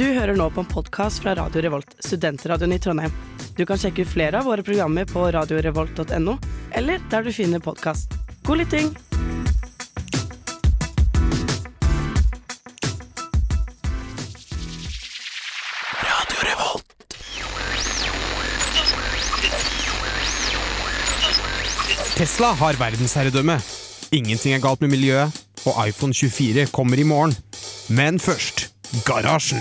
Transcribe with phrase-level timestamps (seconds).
[0.00, 3.12] Du hører nå på en podkast fra Radio Revolt, studentradioen i Trondheim.
[3.52, 6.36] Du kan sjekke ut flere av våre programmer på radiorevolt.no,
[6.72, 8.14] eller der du finner podkast.
[8.48, 8.94] God lytting!
[22.16, 23.58] Tesla har verdensherredømme.
[24.16, 27.36] Ingenting er galt med miljøet, og iPhone 24 kommer i morgen.
[27.92, 28.70] Men først
[29.04, 29.60] Garasjen.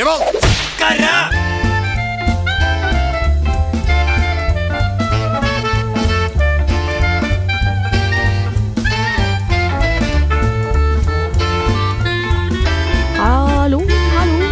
[0.00, 0.22] Revolt!
[13.18, 13.80] Hallo,
[14.16, 14.48] hallo.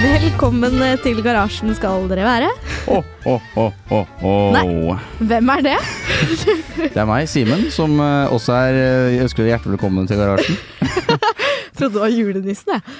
[0.00, 2.48] Velkommen til garasjen skal dere være.
[2.88, 4.32] Å, å, å, å, å.
[4.56, 4.64] Nei,
[5.20, 5.76] Hvem er det?
[6.80, 10.24] Det er meg, Simen, som eh, også er eh, Jeg ønsker deg hjertelig velkommen til
[10.24, 10.56] garasjen.
[11.74, 12.96] Trodde det var julenissen, jeg.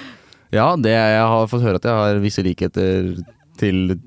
[0.55, 3.11] Ja, det jeg har fått høre at jeg har visse likheter
[3.59, 3.99] til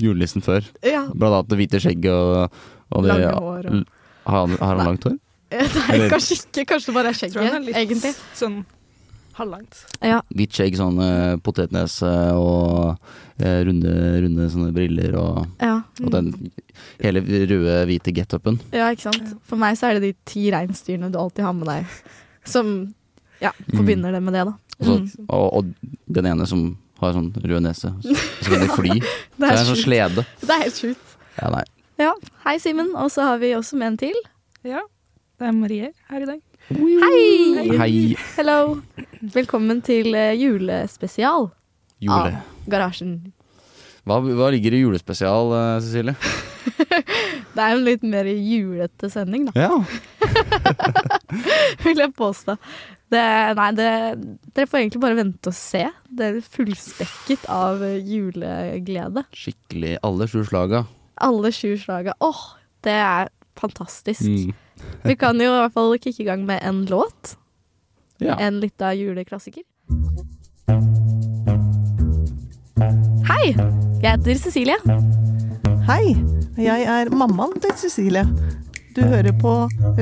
[0.00, 0.64] julenissen før.
[0.84, 2.62] Ja, Blant annet det hvite skjegget og,
[2.92, 5.18] og det Lange hår og- Har han, har han langt hår?
[5.52, 6.64] Nei, Eller- kanskje ikke.
[6.70, 8.12] Kanskje det bare er Tror han er skjegget, litt egentlig.
[8.38, 8.62] sånn
[9.36, 9.78] halvlangt.
[10.04, 12.98] Ja, Hvitt skjegg, sånn eh, potetnese og
[13.40, 13.92] eh, runde,
[14.24, 15.78] runde sånne briller og, ja.
[16.04, 16.32] og den
[17.00, 18.58] hele røde, hvite get-upen.
[18.76, 19.32] ja, ikke sant.
[19.48, 21.96] For meg så er det de ti reinsdyrene du alltid har med deg,
[22.44, 22.74] som
[23.42, 24.54] ja, forbinder det med det, da.
[24.82, 25.26] Så- Mm.
[25.28, 25.64] og, og
[26.10, 26.62] den ene som
[27.02, 27.90] har sånn rød nese.
[28.02, 28.94] Så kan de fly.
[29.02, 30.24] Så Det er er en sånn slede.
[30.40, 31.16] Det er helt sjukt.
[31.40, 31.64] Ja, nei.
[31.98, 32.12] Ja.
[32.46, 32.94] Hei, Simen.
[32.98, 34.18] Og så har vi også med en til.
[34.66, 34.80] Ja,
[35.38, 36.40] det er Marie her i dag.
[36.70, 37.76] Hei!
[37.78, 38.78] Hei, Hello.
[39.34, 41.50] Velkommen til eh, julespesial
[42.02, 42.12] Jule.
[42.14, 43.16] av Garasjen.
[44.06, 46.14] Hva, hva ligger i julespesial, eh, Cecilie?
[47.52, 49.84] Det er en litt mer julete sending, da, Ja.
[51.84, 52.56] vil jeg påstå.
[53.12, 53.24] Det,
[53.58, 53.88] nei, det,
[54.56, 55.82] dere får egentlig bare vente og se.
[56.08, 59.26] Det er fullspekket av juleglede.
[59.36, 60.86] Skikkelig alle sju slaga.
[61.20, 62.14] Alle sju slaga.
[62.24, 62.40] Åh,
[62.86, 63.28] det er
[63.60, 64.24] fantastisk.
[64.24, 64.54] Mm.
[65.10, 67.36] Vi kan jo i hvert fall kicke i gang med en låt.
[68.22, 68.38] Ja.
[68.40, 69.66] En lita juleklassiker.
[73.28, 73.52] Hei!
[74.02, 74.78] Jeg heter Cecilie.
[75.86, 76.14] Hei,
[76.58, 78.24] jeg er mammaen til Cecilie.
[78.92, 79.52] Du hører på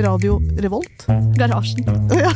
[0.03, 1.05] Radio Revolt.
[1.39, 1.85] Garasjen.
[2.11, 2.31] Ja.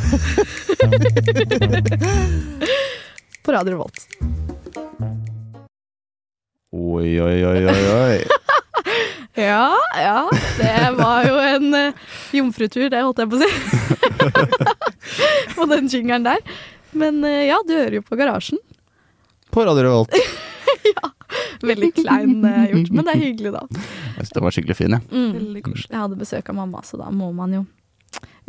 [3.44, 4.06] På Radio Revolt.
[6.72, 8.24] Oi, oi, oi, oi, oi.
[9.36, 10.30] Ja, ja.
[10.56, 11.92] Det var jo en uh,
[12.32, 13.50] jomfrutur, det holdt jeg på å si.
[15.58, 16.40] på den jingeren der.
[16.96, 18.56] Men eh, ja, du hører jo på Garasjen.
[19.52, 20.16] På Radio Revolt.
[20.94, 21.12] ja.
[21.68, 23.62] Veldig klein eh, gjort, men det er hyggelig, da.
[24.16, 25.04] Jeg synes det var skikkelig fin, jeg.
[25.12, 25.32] Mm.
[25.36, 25.90] Veldig koselig.
[25.92, 27.64] Jeg hadde besøk av mamma, så da må man jo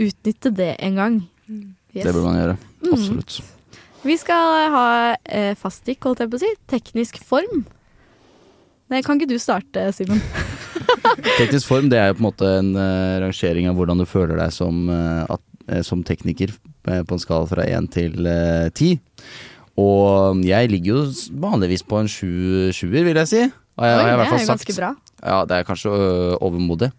[0.08, 1.18] utnytte det en gang.
[1.48, 2.06] Yes.
[2.06, 2.58] Det bør man gjøre.
[2.86, 2.92] Mm.
[2.94, 3.40] Absolutt.
[4.08, 4.86] Vi skal ha
[5.26, 6.54] eh, faststikk, holdt jeg på å si.
[6.72, 7.66] Teknisk form.
[8.88, 10.22] Nei, kan ikke du starte, Simen?
[11.40, 14.40] Teknisk form det er jo på en måte en uh, rangering av hvordan du føler
[14.40, 16.54] deg som, uh, at, uh, som tekniker
[16.88, 18.16] på en skala fra én til
[18.72, 18.94] ti.
[19.78, 21.02] Og jeg ligger jo
[21.44, 22.30] vanligvis på en sju,
[22.72, 23.42] sjuer, vil jeg si.
[23.76, 24.72] Og jeg, Oi, har jeg i hvert fall sagt.
[24.78, 24.94] bra.
[25.28, 25.92] Ja, det er kanskje
[26.40, 26.92] overmodig.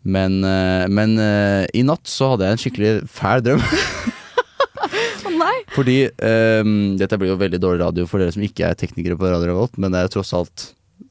[0.00, 3.64] Men, øh, men øh, i natt så hadde jeg en skikkelig fæl drøm.
[5.40, 5.56] Nei!
[5.72, 9.28] Fordi um, Dette blir jo veldig dårlig radio for dere som ikke er teknikere på
[9.28, 10.70] Radio Revolt, men det er tross alt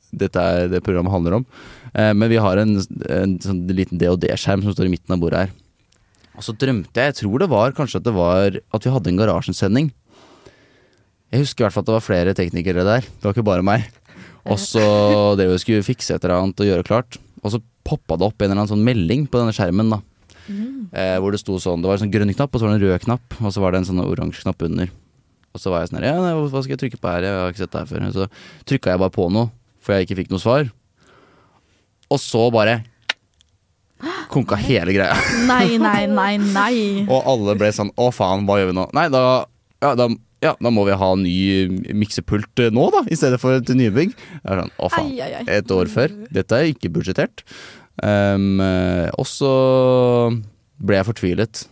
[0.10, 1.46] dette er det programmet handler om.
[1.94, 2.76] Uh, men vi har en,
[3.14, 5.56] en sånn liten DOD-skjerm som står i midten av bordet her.
[6.40, 9.12] Og så drømte jeg, jeg tror det var kanskje at det var at vi hadde
[9.12, 9.90] en garasjesending.
[11.30, 13.06] Jeg husker i hvert fall at det var flere teknikere der.
[13.06, 13.90] Det var ikke bare meg.
[14.50, 14.84] Og så
[15.40, 17.20] drev vi skulle fikse et eller annet og gjøre klart.
[17.44, 19.94] Og så poppa det opp en eller annen sånn melding på denne skjermen.
[19.94, 20.00] da
[20.94, 22.80] eh, Hvor det sto sånn Det var en sånn grønn knapp, og så var det
[22.82, 24.92] en rød knapp, og så var det en sånn oransje knapp under.
[25.54, 27.26] Og så var jeg sånn her Ja, nei, hva skal jeg trykke på her?
[27.26, 28.08] Jeg har ikke sett det her før.
[28.14, 28.30] Så
[28.70, 29.52] trykka jeg bare på noe,
[29.82, 30.70] for jeg ikke fikk noe svar.
[32.10, 32.80] Og så bare
[34.32, 35.18] konka hele greia.
[35.50, 36.74] Nei, nei, nei, nei.
[37.08, 38.90] Og alle ble sånn Å, faen, hva gjør vi nå?
[38.98, 39.24] Nei, da
[39.80, 40.10] Ja, da,
[40.46, 41.34] ja, da må vi ha ny
[42.00, 44.14] miksepult eh, nå, da, i stedet for et nybygg.
[44.16, 45.12] Jeg er sånn, Å, faen.
[45.12, 45.44] Ai, ai, ai.
[45.60, 46.16] Et år før.
[46.36, 47.44] Dette er ikke budsjettert.
[48.00, 48.62] Um,
[49.20, 49.52] og så
[50.80, 51.66] ble jeg fortvilet.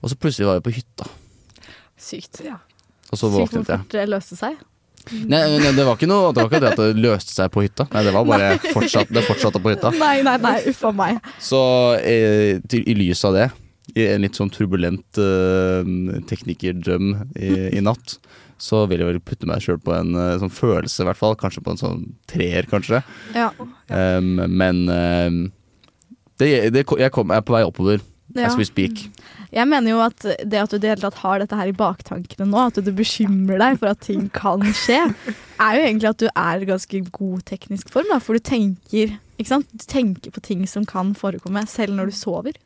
[0.00, 1.08] Og så plutselig var jeg på hytta.
[2.00, 2.42] Sykt.
[2.44, 2.58] Ja.
[3.10, 4.60] Og så Sykt hvor fort det løste seg.
[5.10, 7.64] Nei, nei, det var ikke noe Det var ikke det at det løste seg på
[7.64, 7.86] hytta.
[7.94, 9.92] Nei, det var bare fortsatt, det fortsatte på hytta.
[9.96, 11.18] Nei, nei, nei, uffa meg.
[11.42, 11.60] Så
[12.04, 13.46] eh, til, i lys av det,
[13.94, 15.82] i en litt sånn turbulent uh,
[16.30, 18.18] teknikerdrøm i, i natt,
[18.60, 21.38] så vil jeg vel putte meg sjøl på en uh, sånn følelse, i hvert fall.
[21.40, 23.02] Kanskje på en sånn treer, kanskje.
[23.36, 23.50] Ja.
[23.88, 25.42] Um, men um,
[26.40, 28.00] det, det, jeg, kom, jeg er på vei oppover
[28.36, 28.46] Ja.
[28.46, 29.08] as we speak.
[29.50, 31.74] Jeg mener jo at det at du deltatt det hele tatt har dette her i
[31.74, 35.00] baktankene nå, at du bekymrer deg for at ting kan skje,
[35.58, 39.16] er jo egentlig at du er i ganske god teknisk form, da, for du tenker?
[39.40, 42.60] Du tenker på ting som kan forekomme, selv når du sover.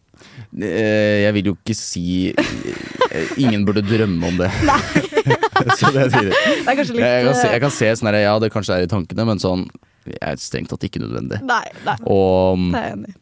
[0.55, 4.50] Eh, Jeg vil jo ikke si eh, Ingen burde drømme om det.
[5.81, 6.31] så det sier.
[6.31, 8.52] Det er kanskje litt Jeg kan se, eh, jeg kan se sånn her, ja, det
[8.55, 9.66] kanskje er i tankene, men sånn
[10.05, 11.38] jeg er strengt tatt ikke nødvendig.
[11.49, 13.19] Nei, nei, Og det er jeg enig i.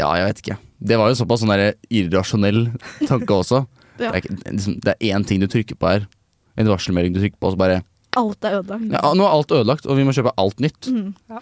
[0.00, 0.56] ja, jeg vet ikke.
[0.84, 2.64] Det var jo såpass sånn der irrasjonell
[3.10, 3.60] tanke også.
[4.00, 4.08] Ja.
[4.10, 6.08] Det er ikke- liksom, det er én ting du trykker på her.
[6.58, 7.82] En varselmelding du trykker på, og så bare
[8.18, 8.90] Alt er ødelagt.
[8.94, 10.86] ja, Nå er alt ødelagt, og vi må kjøpe alt nytt.
[10.90, 11.14] Mm.
[11.30, 11.38] Um,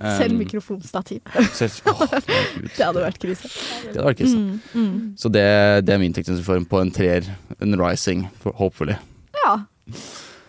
[0.00, 1.20] Selv mikrofonstativ.
[1.52, 1.92] selv, å.
[2.76, 3.48] Det hadde vært krise.
[3.84, 4.38] Det hadde vært krise.
[4.38, 4.94] Mm, mm.
[5.20, 5.44] Så det,
[5.86, 7.22] det er min tekniske form på en treer.
[7.60, 8.94] En rising, hopefully.
[9.42, 9.52] Ja.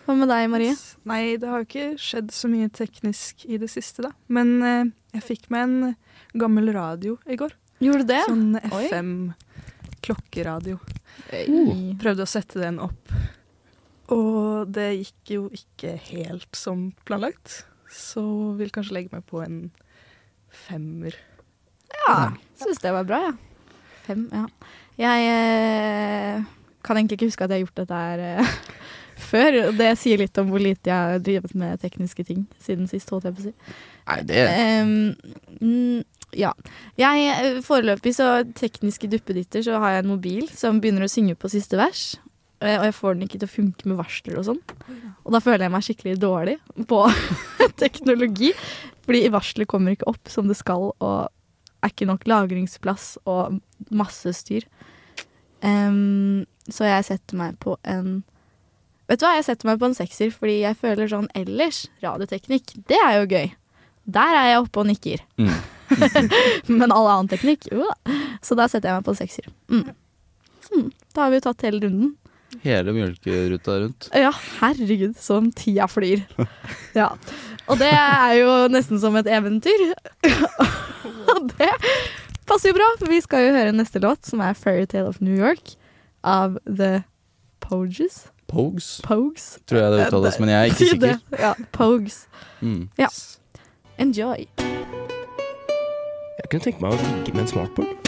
[0.04, 0.74] Hva med deg, Marie?
[1.08, 4.10] Nei, det har jo ikke skjedd så mye teknisk i det siste, da.
[4.32, 4.84] Men eh,
[5.16, 5.76] jeg fikk meg en
[6.40, 7.52] gammel radio i går.
[7.84, 8.22] Gjorde du det?
[8.28, 10.76] Sånn FM-klokkeradio.
[11.30, 11.94] Uh.
[12.00, 13.12] Prøvde å sette den opp.
[14.12, 17.64] Og det gikk jo ikke helt som planlagt.
[17.94, 18.24] Så
[18.58, 19.68] vil kanskje legge meg på en
[20.66, 21.16] femmer.
[21.94, 23.34] Ja, syns det var bra, ja.
[24.04, 24.44] Fem, ja.
[25.00, 26.42] Jeg eh,
[26.84, 28.56] kan egentlig ikke huske at jeg har gjort dette her eh,
[29.30, 29.60] før.
[29.68, 33.10] og Det sier litt om hvor lite jeg har drevet med tekniske ting siden sist,
[33.10, 33.54] holdt jeg på å si.
[34.04, 34.42] Nei, det
[34.84, 36.04] mm,
[36.36, 36.52] ja.
[37.00, 41.38] Jeg, eh, foreløpig så tekniske duppeditter så har jeg en mobil som begynner å synge
[41.38, 42.14] på siste vers.
[42.64, 44.60] Og jeg får den ikke til å funke med varsler og sånn.
[45.24, 46.58] Og da føler jeg meg skikkelig dårlig
[46.90, 47.00] på
[47.82, 48.52] teknologi.
[49.04, 51.18] Fordi varsler kommer ikke opp som det skal, og
[51.84, 53.58] er ikke nok lagringsplass og
[53.92, 54.64] masse styr.
[55.64, 58.22] Um, så jeg setter meg på en
[59.04, 62.72] Vet du hva, jeg setter meg på en sekser, fordi jeg føler sånn ellers, radioteknikk,
[62.88, 63.50] det er jo gøy.
[64.16, 65.20] Der er jeg oppe og nikker.
[65.36, 65.50] Mm.
[66.80, 68.14] Men all annen teknikk, jo da.
[68.40, 69.50] Så da setter jeg meg på en sekser.
[69.68, 69.90] Mm.
[70.70, 70.88] Mm.
[71.12, 72.14] Da har vi jo tatt hele runden.
[72.62, 74.08] Hele mjølkeruta rundt.
[74.14, 74.30] Ja,
[74.60, 76.22] herregud, som tida flyr.
[76.94, 77.08] Ja.
[77.66, 79.82] Og det er jo nesten som et eventyr.
[81.32, 81.70] Og det
[82.46, 85.34] passer jo bra, for vi skal jo høre neste låt, som er 'Fairytale of New
[85.34, 85.74] York'
[86.22, 87.02] av The
[87.60, 88.28] Poges.
[88.46, 89.58] Pogues, Pogues.
[89.66, 91.18] tror jeg det uttales, men jeg er ikke sikker.
[91.40, 92.26] Ja, Pogues.
[92.60, 92.88] Mm.
[92.98, 93.08] Ja.
[93.98, 94.46] Enjoy.
[96.38, 98.03] Jeg kunne tenke meg å ligge med en smartboard.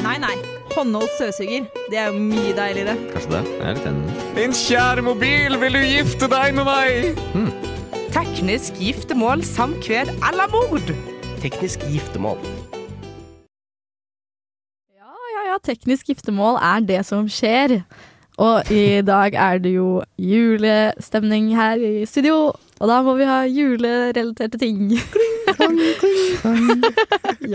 [0.00, 0.32] Nei, nei.
[0.72, 1.66] Håndholdt støvsuger.
[1.92, 2.94] Det er jo mye deiligere.
[3.12, 3.40] Kanskje det?
[3.52, 4.12] Jeg er litt enig.
[4.36, 7.18] Min kjære mobil, vil du gifte deg med meg?
[8.14, 10.88] Teknisk giftermål samkved eller mord.
[11.42, 12.40] Teknisk giftermål.
[14.96, 15.58] Ja, ja, ja.
[15.68, 17.82] Teknisk giftermål er det som skjer.
[18.40, 23.44] Og i dag er det jo julestemning her i studio, og da må vi ha
[23.44, 24.88] julerelaterte ting.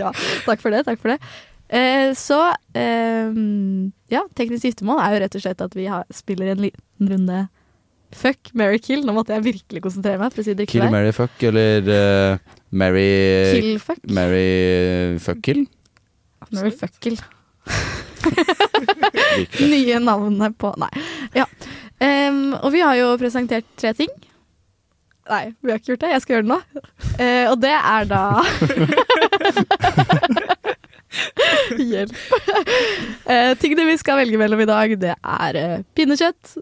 [0.00, 0.14] ja,
[0.46, 0.86] takk for det.
[0.86, 1.20] Takk for det.
[1.68, 2.40] Eh, så
[2.78, 3.30] eh,
[4.12, 7.46] ja, teknisk giftermål er jo rett og slett at vi har, spiller en liten runde
[8.16, 9.02] Fuck, marry, kill.
[9.04, 10.30] Nå måtte jeg virkelig konsentrere meg.
[10.32, 13.08] For å si det Kill, ikke marry, fuck, eller uh, marry
[13.50, 13.98] Kill, fuck.
[14.08, 15.64] Marry, fuck, kill?
[16.54, 17.18] Marry, fuck, kill.
[19.66, 20.92] Nye navnet på Nei.
[21.36, 21.48] Ja.
[21.98, 24.12] Um, og vi har jo presentert tre ting.
[25.26, 26.14] Nei, vi har ikke gjort det.
[26.14, 26.60] Jeg skal gjøre det nå.
[27.18, 28.22] Uh, og det er da
[31.76, 32.14] Hjelp.
[33.26, 36.56] Eh, tingene vi skal velge mellom i dag, det er eh, pinnekjøtt,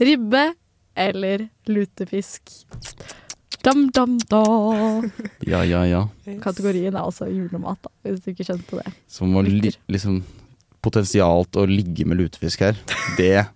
[0.00, 0.44] ribbe
[0.98, 2.52] eller lutefisk.
[3.64, 4.42] Dam, dam, da.
[5.46, 6.02] Ja, ja, ja.
[6.42, 8.92] Kategorien er altså julemat, da, hvis du ikke skjønte det.
[9.10, 10.22] Som å li liksom
[10.78, 12.76] Potensialt å ligge med lutefisk her,
[13.18, 13.48] det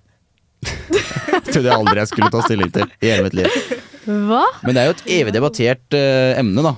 [1.47, 3.61] trodde jeg aldri jeg skulle ta stilling til i hele mitt liv.
[4.27, 4.41] Hva?
[4.67, 6.73] Men det er jo et evig debattert eh, emne, da,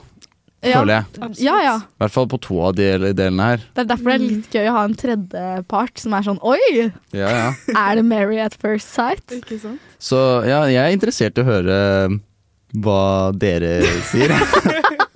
[0.71, 1.31] Ja, føler jeg.
[1.45, 1.55] ja.
[1.65, 1.75] ja.
[1.79, 3.65] I hvert fall på to av de delene her.
[3.75, 6.91] Det er derfor det er litt gøy å ha en tredjepart som er sånn Oi,
[7.15, 7.49] Ja, ja.
[7.75, 9.25] er det Mary at first sight?
[9.35, 9.81] Ikke sant?
[10.03, 11.79] Så ja, jeg er interessert i å høre
[12.75, 13.77] hva dere
[14.11, 14.33] sier.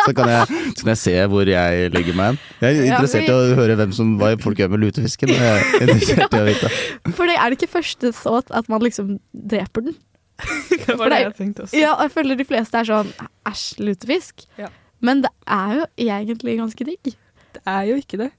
[0.08, 2.36] Så kan jeg, så kan jeg se hvor jeg legger meg hen.
[2.62, 5.28] Jeg er interessert i å høre hvem som, hva folk gjør med lutefisken.
[5.34, 6.70] Jeg er interessert i å vite.
[7.18, 9.98] For det er det ikke første såt at man liksom dreper den.
[10.86, 11.76] Det var det det- jeg tenkte også.
[11.82, 13.10] Ja, jeg føler de fleste er sånn
[13.50, 14.46] æsj, lutefisk.
[14.56, 14.70] Ja.
[15.04, 17.16] Men det er jo egentlig ganske digg.
[17.58, 18.30] Det er jo ikke det.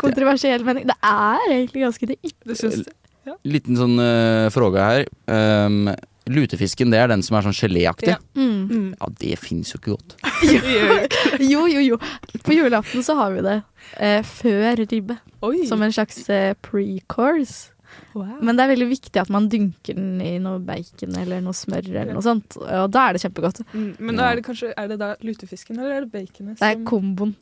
[0.00, 0.86] Kontroversiell mening.
[0.88, 2.34] Det er egentlig ganske digg.
[2.44, 2.84] Du syns
[3.24, 3.38] ja.
[3.48, 5.06] Liten sånn uh, fråga her.
[5.24, 5.88] Um,
[6.28, 8.12] lutefisken, det er den som er sånn geléaktig.
[8.12, 8.18] Ja.
[8.36, 8.66] Mm.
[8.68, 8.90] Mm.
[8.98, 10.16] Ja, det finnes jo ikke godt.
[11.52, 11.98] Jo, jo, jo.
[12.44, 13.62] På julaften så har vi det
[13.94, 15.18] Uh, før ribbe.
[15.44, 15.66] Oi.
[15.68, 17.68] Som en slags uh, pre-course.
[18.14, 18.36] Wow.
[18.40, 21.88] Men det er veldig viktig at man dynker den i noe bacon eller noe smør
[21.90, 22.58] eller noe sånt.
[22.60, 23.62] Og da er det kjempegodt.
[23.72, 23.88] mm.
[24.00, 26.58] Men da er det kanskje Er det da lutefisken, eller er det baconet?
[26.60, 27.34] Det er komboen.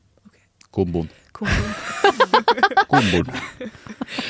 [0.72, 1.08] Komboen.
[1.36, 1.74] komboen?
[2.92, 3.28] Komboen.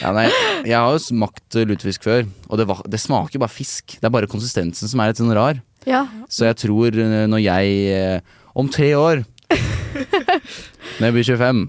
[0.02, 0.26] Ja, nei,
[0.66, 3.96] jeg har jo smakt lutefisk før, og det, var, det smaker bare fisk.
[3.98, 5.60] Det er bare konsistensen som er litt sånn rar.
[5.88, 6.04] Ja.
[6.30, 8.20] Så jeg tror eh, når jeg eh,
[8.54, 9.24] Om tre år
[11.00, 11.62] Når jeg blir 25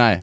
[0.00, 0.14] Nei.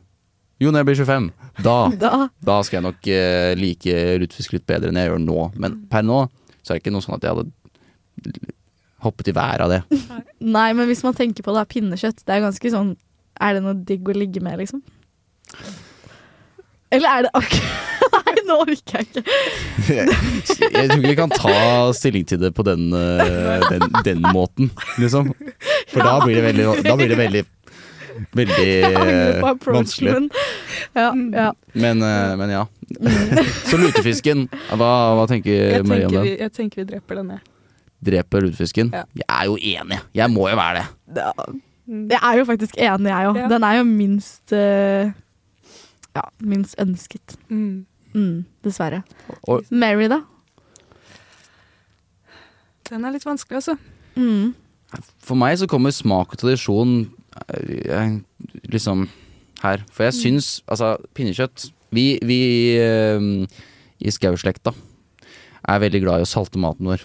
[0.61, 1.29] Jo, når jeg blir 25.
[1.65, 2.13] Da, Da.
[2.45, 5.39] da skal jeg nok eh, like lutefisk litt bedre enn jeg gjør nå.
[5.61, 6.23] Men per nå
[6.61, 8.49] så er det ikke noe sånn at jeg hadde
[9.01, 9.81] hoppet i været av det.
[10.57, 12.91] Nei, men hvis man tenker på det, pinnekjøtt, det er ganske sånn
[13.41, 14.83] Er det noe digg å ligge med, liksom?
[16.93, 17.79] Eller er det akkurat
[18.11, 19.21] Nei, nå orker jeg ikke.
[19.87, 21.53] Jeg tror ikke vi kan ta
[21.95, 25.29] stilling til det på den, eh, den, den måten, liksom.
[25.91, 27.43] For da blir det veldig Da blir det veldig
[28.35, 28.71] Veldig
[29.75, 30.29] vanskelig.
[30.95, 31.47] Ja, ja.
[31.73, 32.65] Men, eh, men ja.
[33.69, 36.25] Så lutefisken, hva, hva tenker Marie om den?
[36.27, 37.45] vi, jeg tenker vi dreper den, jeg.
[38.11, 38.89] Dreper lutefisken?
[38.95, 39.03] Ja.
[39.21, 39.99] Jeg er jo enig.
[40.17, 40.81] Jeg må jo være
[41.13, 41.25] det.
[41.87, 42.07] Mm.
[42.11, 43.37] Jeg er jo faktisk enig, jeg òg.
[43.43, 43.47] Ja.
[43.51, 45.11] Den er jo minst eh,
[46.17, 47.37] Ja, minst ønsket.
[47.47, 47.85] Mm.
[48.11, 49.03] Mm, dessverre.
[49.47, 50.21] Og- Mary, da?
[52.89, 53.77] Den er litt vanskelig, altså.
[54.19, 54.51] Mm.
[55.23, 56.95] For meg så kommer smak og tradisjon
[58.71, 59.07] liksom
[59.61, 59.83] her.
[59.93, 62.41] For jeg syns altså pinnekjøtt Vi, vi
[62.79, 63.25] eh,
[64.01, 64.73] i skauslekta
[65.69, 67.03] er veldig glad i å salte maten vår.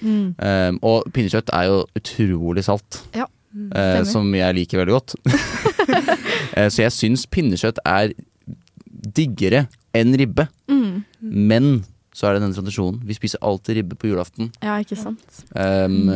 [0.00, 0.34] Mm.
[0.36, 2.98] Um, og pinnekjøtt er jo utrolig salt.
[3.16, 3.24] Ja,
[3.72, 5.14] eh, som jeg liker veldig godt.
[5.24, 8.12] uh, så jeg syns pinnekjøtt er
[9.16, 9.64] diggere
[9.96, 10.48] enn ribbe.
[10.68, 11.06] Mm.
[11.24, 11.70] Men
[12.12, 13.00] så er det denne tradisjonen.
[13.06, 14.50] Vi spiser alltid ribbe på julaften.
[14.60, 15.44] Ja, ikke sant.
[15.54, 16.10] Um,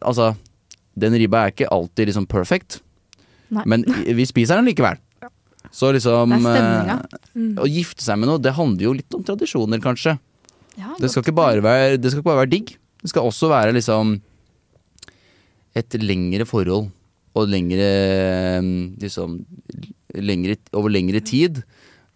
[0.00, 0.32] Altså,
[1.00, 2.80] den ribba er ikke alltid liksom perfect,
[3.50, 3.64] Nei.
[3.66, 3.84] men
[4.20, 4.98] vi spiser den likevel.
[5.70, 6.96] Så liksom eh,
[7.30, 7.52] Mm.
[7.62, 10.16] Å gifte seg med noe, det handler jo litt om tradisjoner, kanskje.
[10.80, 12.72] Ja, Det skal ikke bare være, det skal ikke bare være digg.
[13.04, 14.16] Det skal også være liksom
[15.78, 16.88] et lengre forhold.
[17.38, 17.86] Og lengre
[18.98, 19.36] liksom
[20.18, 21.62] lengre, Over lengre tid.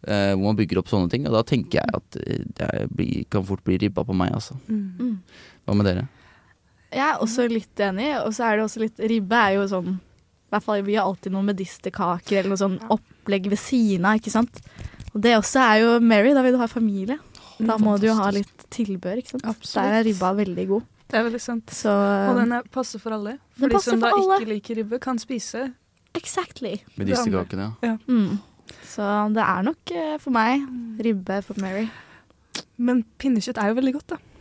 [0.06, 1.24] eh, hvor man bygger opp sånne ting.
[1.30, 4.58] Og da tenker jeg at eh, det blir, kan fort bli ribba på meg, altså.
[4.68, 4.82] Mm.
[4.98, 5.14] Mm.
[5.64, 6.02] Hva med dere?
[6.94, 9.94] Jeg er også litt enig, og så er det også litt Ribbe er jo sånn
[9.96, 14.20] I hvert fall vi har alltid noen medisterkaker eller noe sånn opplegg ved siden av,
[14.20, 14.60] ikke sant.
[15.14, 17.18] Og det også er jo Mary, da vil du ha familie.
[17.58, 19.46] Da må du jo ha litt tilbør, ikke sant.
[19.46, 19.78] Absolutt.
[19.78, 20.90] Der er ribba veldig god.
[21.10, 21.74] Det er veldig sant.
[21.74, 23.36] Så Og den er, passer for alle.
[23.58, 24.40] For de som da alle.
[24.40, 25.68] ikke liker ribbe, kan spise.
[26.14, 26.76] Exactly.
[26.98, 27.96] Medisterkakene, ja.
[28.06, 28.38] Mm.
[28.88, 30.62] Så det er nok eh, for meg
[31.02, 31.88] ribbe for Mary.
[32.78, 34.33] Men pinnekjøtt er jo veldig godt, da.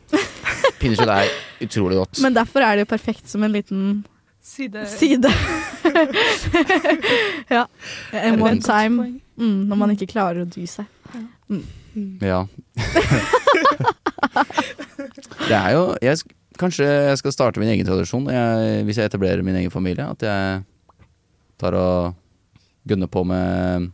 [0.83, 1.31] Pinnekjøtt er
[1.63, 2.19] utrolig godt.
[2.25, 3.85] Men derfor er det jo perfekt som en liten
[4.43, 4.83] Side.
[4.91, 5.29] side.
[7.55, 7.63] ja.
[8.11, 9.21] And one time.
[9.37, 10.85] Mm, når man ikke klarer å dy seg.
[11.47, 11.63] Mm.
[12.21, 12.43] Ja.
[15.47, 16.17] det er jo jeg,
[16.59, 20.05] Kanskje jeg skal starte min egen tradisjon jeg, hvis jeg etablerer min egen familie.
[20.05, 20.61] At jeg
[21.61, 22.13] tar og
[22.83, 23.89] gunner på med,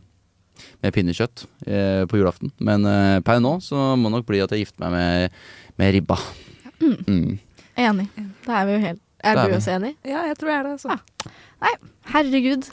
[0.82, 2.50] med pinnekjøtt eh, på julaften.
[2.58, 5.42] Men eh, per nå så må det nok bli at jeg gifter meg med,
[5.78, 6.18] med ribba.
[6.80, 7.38] Mm.
[7.76, 8.08] Enig.
[8.46, 9.56] Da er vi jo helt Er er du vi.
[9.58, 9.94] også enig?
[10.04, 10.96] Ja, jeg tror jeg er det, altså.
[12.14, 12.70] Herregud.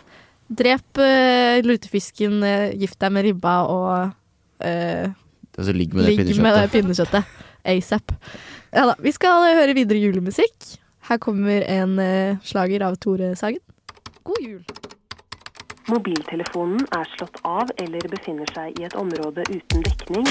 [0.48, 4.14] Drep uh, lutefisken, uh, gift deg med ribba og
[4.64, 5.08] uh,
[5.58, 6.72] Altså ligg med det ligg med pinnekjøttet.
[6.72, 7.24] pinnekjøttet.
[7.68, 8.12] ASAP.
[8.72, 8.94] Ja da.
[9.04, 10.78] Vi skal høre videre julemusikk.
[11.10, 13.60] Her kommer en uh, slager av Tore Sagen.
[14.24, 14.62] God jul.
[15.88, 20.28] Mobiltelefonen er slått av eller befinner seg i et område uten dekning.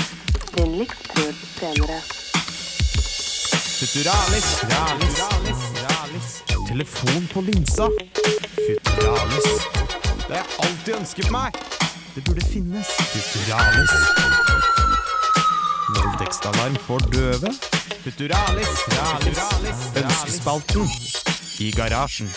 [0.56, 2.00] Vennligst prøv senere.
[3.76, 6.42] Futuralis, ralis, ralis, ralis.
[6.68, 7.88] Telefon på linsa.
[8.54, 9.48] Futuralis.
[10.28, 11.58] Det har jeg alltid ønsket meg.
[12.14, 12.86] Det burde finnes.
[13.12, 13.92] Futuralis.
[15.98, 17.52] Voldtektsalarm for døve.
[18.00, 19.44] Futuralis, ralis.
[20.00, 20.88] Ønskespalten
[21.60, 22.32] i garasjen.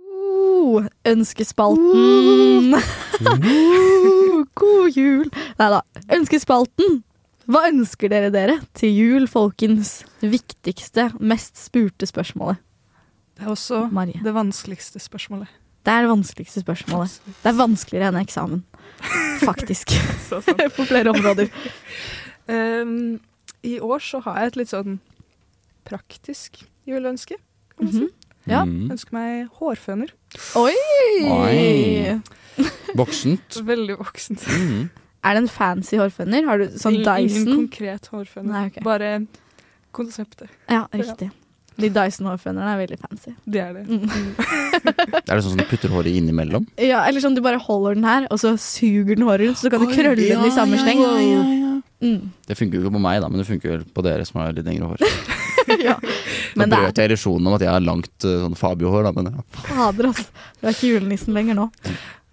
[0.00, 2.80] Uh, ønskespalten.
[3.20, 5.28] Uh, god jul.
[5.60, 5.84] Nei da.
[6.16, 7.02] Ønskespalten.
[7.50, 10.02] Hva ønsker dere dere til jul, folkens?
[10.20, 12.60] Det viktigste, mest spurte spørsmålet.
[13.36, 14.20] Det er også Marie.
[14.22, 15.48] det vanskeligste spørsmålet.
[15.86, 17.14] Det er det vanskeligste spørsmålet.
[17.40, 18.64] Det er vanskeligere enn eksamen.
[19.48, 19.94] Faktisk.
[20.76, 21.48] På flere områder.
[22.46, 23.18] Um,
[23.64, 24.98] I år så har jeg et litt sånn
[25.88, 27.38] praktisk juleønske.
[27.76, 28.04] kan man si.
[28.04, 28.10] Mhm.
[28.48, 28.62] Ja.
[28.64, 28.90] Mm.
[28.92, 30.12] Ønsker meg hårføner.
[30.56, 30.76] Oi!
[31.28, 32.20] Oi.
[33.00, 33.60] Voksent.
[33.64, 34.44] Veldig voksent.
[34.48, 34.88] Mm.
[35.24, 36.44] Er det en fancy hårføner?
[36.48, 38.50] Har du sånn Ingen- Ingen konkret hårføner.
[38.54, 38.82] Nei, okay.
[38.86, 39.26] Bare
[39.92, 40.48] konseptet.
[40.70, 41.30] Ja, riktig.
[41.80, 43.32] De Dyson-hårfønerne er veldig fancy.
[43.48, 43.84] Det er det.
[43.88, 44.08] Mm.
[45.30, 46.66] Er det sånn som du putter håret innimellom?
[46.76, 49.70] Ja, eller sånn du bare holder den her, og så suger den håret rundt, så
[49.72, 51.00] kan du krølle den i samme sleng.
[52.00, 52.30] Mm.
[52.48, 54.52] Det funker jo ikke på meg, da, men det funker vel på dere som har
[54.56, 55.04] litt lengre hår.
[55.88, 55.96] ja.
[56.56, 59.30] Men det brøt jeg illusjonen om at jeg har langt eh, sånn Fabio-hår, da, men
[59.32, 59.44] ja.
[59.44, 60.24] er fader, altså.
[60.60, 61.68] Du er ikke julenissen lenger nå.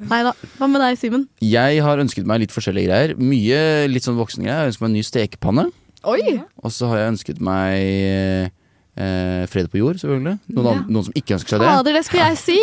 [0.08, 0.32] Nei da.
[0.60, 1.24] Hva med deg, Simen?
[1.42, 3.16] Jeg har ønsket meg litt forskjellige greier.
[3.18, 4.54] Mye litt sånn voksengreier.
[4.54, 5.66] Jeg har ønsket meg en ny stekepanne.
[6.08, 6.36] Oi!
[6.62, 8.52] Og så har jeg ønsket meg
[8.98, 10.38] eh, fred på jord, selvfølgelig.
[10.54, 10.76] Noen, Ja.
[10.78, 11.72] an- noen som ikke ønsker seg det.
[11.74, 12.60] Fader, det skulle jeg si!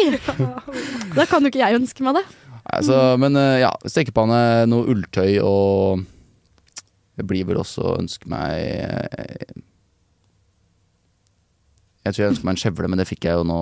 [1.19, 2.25] Da kan jo ikke jeg ønske meg det.
[2.65, 6.05] Altså, men eh, ja, stekepanne, noe ulltøy og
[7.19, 9.59] Det blir vel også å ønske meg eh,
[12.05, 13.59] Jeg tror jeg ønsker meg en skjevle, men det fikk jeg jo nå.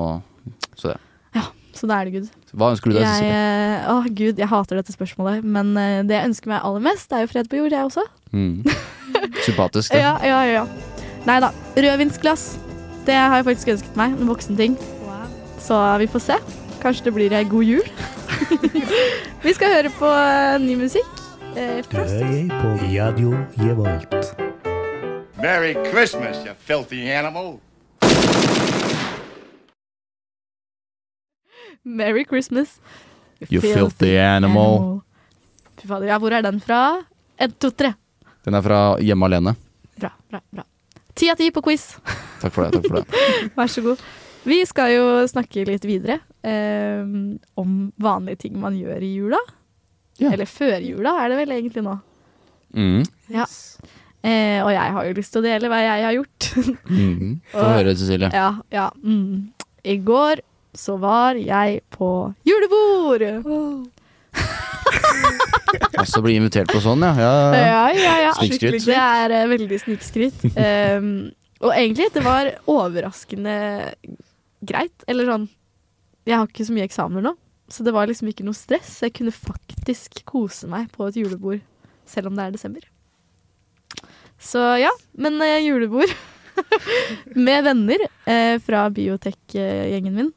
[0.77, 0.97] Så det.
[1.37, 2.31] Ja, Så da er det good.
[2.53, 3.05] Hva ønsker du deg?
[3.07, 3.37] Jeg, Cecilie?
[3.39, 7.13] eh, Å gud, jeg hater dette spørsmålet, men eh, det jeg ønsker meg aller mest,
[7.15, 8.05] er jo fred på jord, jeg også.
[8.33, 8.65] Mm.
[9.47, 10.03] Sympatisk, det.
[10.05, 10.67] Ja, ja, ja.
[11.27, 11.53] Nei da.
[11.79, 12.59] Rødvinsglass.
[13.07, 14.19] Det har jeg faktisk ønsket meg.
[14.19, 14.77] En voksen ting.
[15.63, 16.37] Så vi får se.
[16.83, 17.87] Kanskje det blir ei god jul.
[19.47, 21.07] vi skal høre på eh, ny musikk.
[21.55, 21.83] Eh.
[25.39, 27.61] Merry Christmas, you filthy animal.
[31.85, 32.81] Merry Christmas.
[33.51, 35.01] You filthy animal.
[35.81, 36.07] Fy fader.
[36.13, 36.81] Ja, hvor er den fra?
[37.43, 37.93] En, to, tre.
[38.47, 39.55] Den er fra Hjemme alene.
[39.99, 40.65] Bra, bra, bra.
[41.19, 41.89] Ti av ti på quiz.
[42.43, 42.79] Takk for det.
[42.79, 43.23] takk for det
[43.59, 44.05] Vær så god.
[44.49, 47.03] Vi skal jo snakke litt videre eh,
[47.61, 49.39] om vanlige ting man gjør i jula.
[50.23, 51.97] Eller før jula, er det vel egentlig nå.
[52.79, 53.03] mm.
[53.35, 53.47] Ja.
[54.23, 56.49] Eh, og jeg har jo lyst til å dele hva jeg har gjort.
[56.87, 57.31] Mm.
[57.51, 58.31] Få høre, Cecilie.
[58.35, 58.89] Ja, ja.
[59.03, 59.51] Mm.
[59.83, 60.43] I går
[60.75, 63.27] så var jeg på julebord.
[65.93, 67.13] Altså bli invitert på sånn, ja.
[67.17, 67.33] ja.
[67.57, 68.33] Ja, ja, ja.
[68.37, 68.85] Snikskryt.
[68.85, 70.45] Det er uh, veldig snikskryt.
[70.57, 71.11] Um,
[71.63, 73.55] og egentlig, det var overraskende
[74.67, 75.05] greit.
[75.11, 75.47] Eller sånn
[76.29, 77.35] Jeg har ikke så mye eksamener nå,
[77.73, 78.97] så det var liksom ikke noe stress.
[79.05, 81.63] Jeg kunne faktisk kose meg på et julebord,
[82.09, 82.85] selv om det er desember.
[84.43, 86.13] Så ja, men uh, julebord
[87.49, 90.33] med venner uh, fra biotek-gjengen min.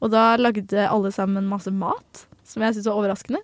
[0.00, 3.40] Og da lagde alle sammen masse mat, som jeg syntes var overraskende.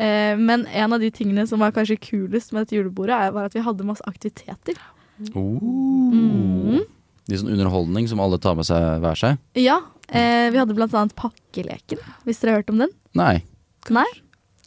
[0.00, 3.44] Eh, men en av de tingene som var kanskje kulest med dette julebordet, er- var
[3.50, 4.78] at vi hadde masse aktiviteter.
[5.34, 6.80] Mm.
[7.28, 9.38] Litt sånn underholdning som alle tar med seg hver seg?
[9.60, 12.94] Ja, eh, vi hadde blant annet pakkeleken, hvis dere har hørt om den.
[13.14, 13.42] Nei.
[13.90, 14.06] Nei?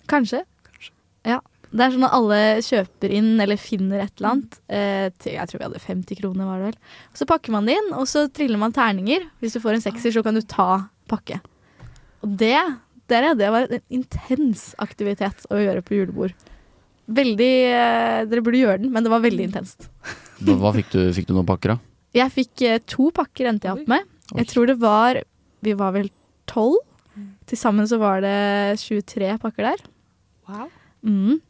[0.07, 0.43] Kanskje.
[0.69, 0.93] Kanskje?
[1.25, 1.39] Ja.
[1.73, 4.57] Det er sånn at alle kjøper inn eller finner et eller annet.
[4.69, 6.79] Eh, til, jeg tror vi hadde 50 kroner, var det vel.
[7.17, 9.25] Så pakker man det inn, og så triller man terninger.
[9.41, 11.39] Hvis du får en sekser, så kan du ta pakke.
[12.21, 12.55] Og det,
[13.09, 16.35] dere, det var en intens aktivitet å gjøre på julebord.
[17.13, 19.89] Veldig eh, Dere burde gjøre den, men det var veldig intenst.
[20.45, 21.93] Hva fikk, du, fikk du noen pakker, da?
[22.13, 24.05] Jeg fikk eh, to pakker endte jeg opp med.
[24.37, 25.19] Jeg tror det var
[25.65, 26.07] Vi var vel
[26.49, 26.79] tolv.
[27.49, 29.81] Til sammen så var det 23 pakker der.
[30.47, 30.69] Wow.
[31.03, 31.41] Mm.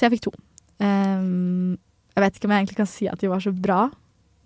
[0.00, 0.32] Så jeg fikk to.
[0.80, 1.74] Um,
[2.16, 3.82] jeg vet ikke om jeg egentlig kan si at de var så bra,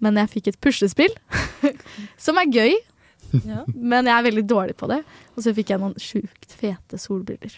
[0.03, 1.15] men jeg fikk et puslespill.
[2.27, 2.75] som er gøy,
[3.47, 3.63] Ja.
[3.75, 4.99] men jeg er veldig dårlig på det.
[5.35, 7.55] Og så fikk jeg noen sjukt fete solbriller.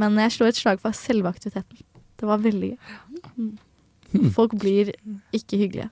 [0.00, 1.82] Men jeg slo et slag for selve aktiviteten.
[2.18, 2.96] Det var veldig gøy.
[3.36, 4.30] Mm.
[4.34, 4.90] Folk blir
[5.36, 5.90] ikke hyggelige.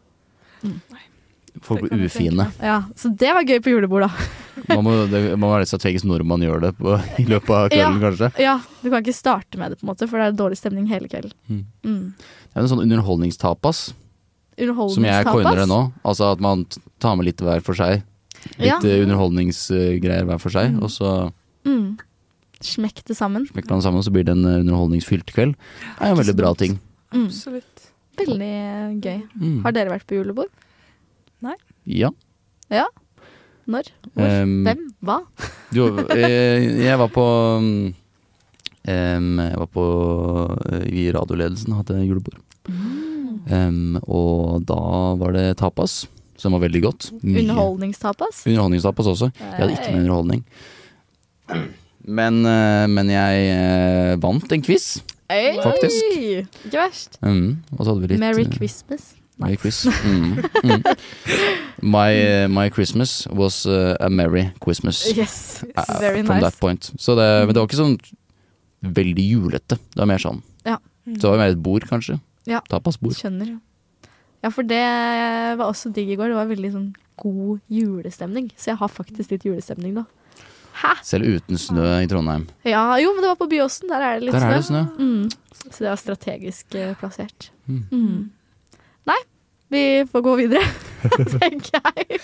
[1.62, 2.46] Folk blir ufine.
[2.62, 4.10] Ja, Så det var gøy på julebord, da.
[4.74, 7.68] Man må, det må være litt strategisk når man gjør det på, i løpet av
[7.70, 8.28] kvelden, kanskje.
[8.42, 10.88] Ja, Du kan ikke starte med det, på en måte, for det er dårlig stemning
[10.90, 11.32] hele kvelden.
[11.48, 11.62] Mm.
[11.84, 12.02] Mm.
[12.18, 13.94] Det er en sånn underholdningstapas, som
[14.58, 15.32] jeg Underholdningstapas.
[15.32, 15.80] coiner det nå.
[16.04, 16.66] Altså at man
[16.98, 18.02] tar med litt hver for seg.
[18.58, 18.78] Litt Ja.
[18.82, 20.82] eh, underholdningsgreier hver for seg, Mm.
[20.82, 21.32] og så
[21.64, 21.98] Mm.
[22.60, 23.46] Smekk det sammen.
[23.46, 25.54] smekker det sammen, så blir det en eh, underholdningsfylt kveld.
[25.54, 26.80] Det er en veldig bra ting.
[27.14, 27.26] Mm.
[27.26, 27.90] Absolutt.
[28.18, 29.22] Veldig gøy.
[29.40, 29.62] Mm.
[29.62, 30.48] Har dere vært på julebord?
[31.88, 32.10] Ja.
[32.72, 32.86] Ja.
[33.68, 33.88] Når?
[34.14, 34.34] Hvor?
[34.42, 34.84] Um, Hvem?
[35.04, 35.18] Hva?
[35.74, 35.82] Du,
[36.16, 37.24] jeg, jeg var på
[37.60, 37.94] um,
[38.88, 39.82] Jeg var på
[40.72, 42.38] eh, Vi i radioledelsen hadde julebord.
[42.68, 42.94] Mm.
[43.48, 44.78] Um, og da
[45.20, 46.02] var det tapas,
[46.40, 47.10] som var veldig godt.
[47.20, 48.42] Mye- Underholdningstapas?
[48.48, 49.30] Underholdningstapas også.
[49.36, 50.42] Jeg hadde ikke med underholdning.
[52.08, 54.88] Men, eh, men jeg eh, vant en quiz,
[55.28, 55.58] Oi.
[55.60, 56.16] faktisk.
[56.64, 57.18] Ikke verst.
[57.20, 57.58] Mm,
[58.20, 59.10] Merry eh, Christmas.
[59.38, 59.84] Merry Chris.
[59.86, 60.82] Mm, mm.
[61.82, 65.04] My, eh, my Christmas was uh, a merry Christmas.
[65.16, 66.44] Yes, Uh, very from nice.
[66.50, 66.90] that point.
[66.98, 67.98] Så det, men det var ikke sånn
[68.82, 69.78] veldig julete.
[69.94, 70.42] Det var mer sånn.
[70.66, 70.78] Ja.
[71.06, 72.18] Så det var mer et bord, kanskje.
[72.50, 72.60] Ja.
[72.70, 73.14] Tapasbord.
[73.18, 73.56] Skjønner.
[74.42, 74.82] Ja, for det
[75.58, 76.30] var også digg i går.
[76.32, 78.50] Det var veldig sånn god julestemning.
[78.58, 80.04] Så jeg har faktisk litt julestemning nå.
[81.02, 82.44] Selv uten snø i Trondheim.
[82.62, 83.88] Ja, jo, men det var på Byåsen.
[83.90, 84.62] Der er det litt Der er snø.
[84.62, 84.82] det snø.
[84.98, 85.70] Mm.
[85.72, 87.48] Så det var strategisk eh, plassert.
[87.66, 87.80] Mm.
[87.90, 88.20] Mm.
[89.08, 89.18] Nei,
[89.72, 90.64] vi får gå videre,
[91.38, 92.20] tenker jeg.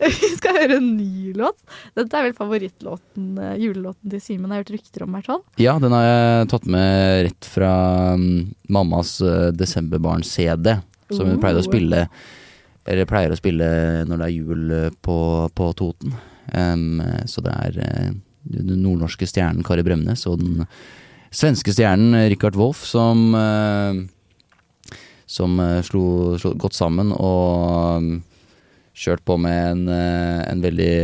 [0.00, 1.58] vi skal høre en ny låt.
[1.98, 4.50] Dette er vel favorittlåten, eh, julelåten til Simen.
[4.50, 5.42] Jeg har hørt rykter om, i hvert fall.
[5.62, 7.72] Ja, den har jeg tatt med rett fra
[8.18, 8.36] mm,
[8.74, 10.76] mammas uh, desemberbarn-CD,
[11.10, 11.42] som hun Oh.
[11.42, 12.04] pleide å spille
[12.86, 13.66] Eller pleier å spille
[14.08, 15.16] når det er jul eh, på,
[15.54, 16.14] på Toten.
[16.50, 18.12] Um, så det er eh,
[18.50, 20.64] den nordnorske stjernen Kari Bremnes og den
[21.30, 24.00] svenske stjernen eh, Richard Wolff som eh,
[25.30, 28.16] Som eh, slo, slo godt sammen og mm,
[28.98, 30.94] kjørt på med en, eh, en veldig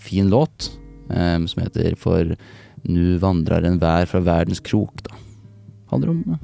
[0.00, 0.70] fin låt
[1.10, 2.36] um, som heter For
[2.86, 5.16] Nu vandrer en vær fra verdens krok, da.
[5.90, 6.38] Handler om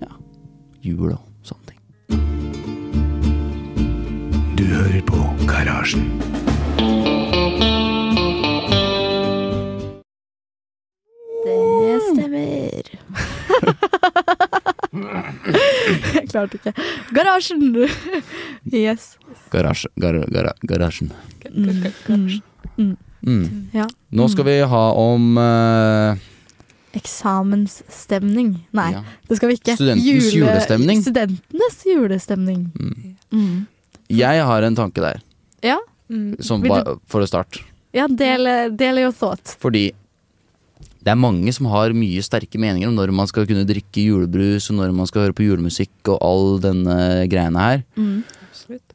[0.00, 0.08] ja,
[0.82, 1.80] jul og sånne ting.
[4.56, 6.31] Du hører på Garasjen.
[16.42, 16.72] Klarte ikke.
[17.16, 17.62] Garasjen!
[18.72, 19.14] yes.
[19.54, 21.10] Garasje, gar, gar, garasjen.
[21.48, 21.70] Mm,
[22.08, 22.42] mm,
[22.76, 22.92] mm.
[23.22, 23.46] Mm.
[23.72, 23.86] Ja.
[24.10, 26.16] Nå skal vi ha om uh...
[26.92, 28.66] Eksamensstemning.
[28.76, 29.02] Nei, Ja.
[29.28, 29.76] det skal vi ikke.
[29.78, 31.02] Studentens julestemning.
[31.02, 32.66] Studentenes julestemning.
[32.78, 33.16] mm.
[33.32, 33.66] Mm.
[34.12, 35.22] Jeg har en tanke der,
[35.64, 35.78] Ja,
[36.44, 36.60] som
[37.08, 37.62] for å starte.
[37.96, 38.44] ja del,
[38.76, 39.54] del your thought.
[39.58, 39.92] Fordi
[41.02, 44.68] det er mange som har mye sterke meninger om når man skal kunne drikke julebrus,
[44.70, 46.96] og når man skal høre på julemusikk og all denne
[47.32, 47.82] greiene her.
[47.98, 48.22] Mm.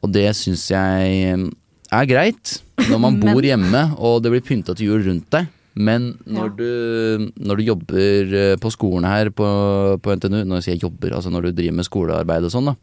[0.02, 1.50] Og det syns jeg mm,
[1.92, 2.54] er greit
[2.88, 5.50] når man Men- bor hjemme og det blir pynta til jul rundt deg.
[5.78, 6.54] Men når, Ja.
[6.58, 9.46] du, når du jobber eh, på skolen her på,
[10.02, 12.74] på NTNU Når jeg sier jobber, altså når du driver med skolearbeid og sånn, da.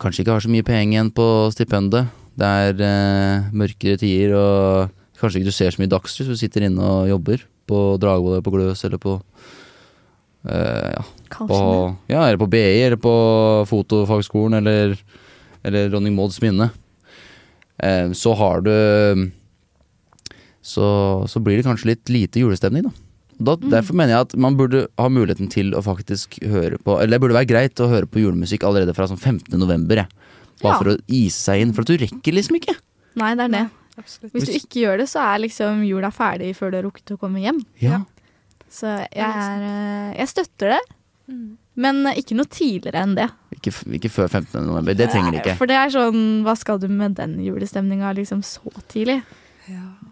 [0.00, 2.08] Kanskje ikke har så mye penger igjen på stipendet.
[2.40, 6.42] Det er eh, mørkere tider, og kanskje ikke du ser så mye dagslys hvis du
[6.44, 9.16] sitter inne og jobber på Dragvoll eller på Gløs eller på
[10.48, 11.02] eh, ja,
[11.36, 11.58] på,
[12.10, 13.12] ja, eller på BI, eller på
[13.70, 14.96] Fotofagskolen, eller,
[15.66, 16.70] eller Dronning Mauds minne.
[17.78, 18.72] Eh, så har du
[20.60, 20.88] så,
[21.30, 22.92] så blir det kanskje litt lite julestemning, da.
[23.40, 23.70] da Mm.
[23.72, 27.20] Derfor mener jeg at man burde ha muligheten til å faktisk høre på Eller det
[27.22, 29.56] burde være greit å høre på julemusikk allerede fra sånn 15.
[29.58, 30.08] november, jeg.
[30.60, 30.78] Bare Ja.
[30.78, 32.76] for å ise seg inn, for at du rekker liksom ikke.
[33.16, 33.70] Nei, det er det.
[34.00, 34.32] Absolutt.
[34.34, 37.18] Hvis du ikke gjør det, så er liksom jula ferdig før du har rukket å
[37.20, 37.60] komme hjem.
[37.82, 38.00] Ja.
[38.70, 40.80] Så jeg, er, eh, jeg støtter det,
[41.80, 43.28] men ikke noe tidligere enn det.
[43.56, 44.64] Ikke, ikke før 15.
[44.66, 44.96] november.
[44.98, 45.54] Det trenger de ikke.
[45.60, 49.20] For det er sånn, hva skal du med den julestemninga liksom så tidlig?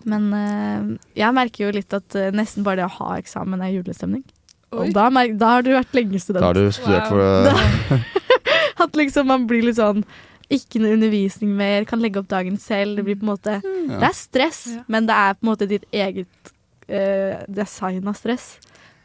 [0.08, 3.72] Men eh, jeg merker jo litt at eh, nesten bare det å ha eksamen er
[3.74, 4.22] julestemning.
[4.70, 4.84] Oi.
[4.88, 5.08] Og da,
[5.40, 6.42] da har du vært lenge student.
[6.44, 8.00] Da har du studert for Da-
[8.84, 10.04] At liksom man blir litt sånn
[10.52, 12.96] ikke noe undervisning mer, kan legge opp dagen selv.
[12.96, 13.98] Det blir på en måte Ja.
[13.98, 16.52] Det er stress, men det er på en måte ditt eget
[16.88, 18.56] uh, design av stress.